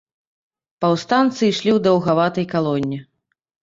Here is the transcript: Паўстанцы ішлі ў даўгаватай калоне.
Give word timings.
Паўстанцы 0.85 1.41
ішлі 1.51 1.71
ў 1.77 1.87
даўгаватай 1.91 2.53
калоне. 2.59 2.97